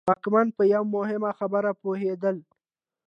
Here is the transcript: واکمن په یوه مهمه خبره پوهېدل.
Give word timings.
واکمن 0.09 0.47
په 0.57 0.63
یوه 0.73 0.91
مهمه 0.95 1.31
خبره 1.39 1.71
پوهېدل. 1.81 2.37